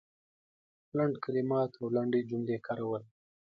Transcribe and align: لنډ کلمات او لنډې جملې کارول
لنډ 0.97 1.15
کلمات 1.23 1.71
او 1.79 1.85
لنډې 1.95 2.21
جملې 2.29 2.57
کارول 2.67 3.03